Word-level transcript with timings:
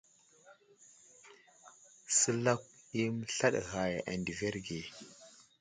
Səlakw 2.19 2.63
i 2.99 3.01
məslaɗ 3.17 3.55
ghay 3.71 3.93
a 4.09 4.11
ndəverge. 4.21 4.79